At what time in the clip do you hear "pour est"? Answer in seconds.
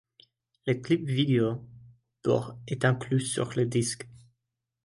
2.23-2.85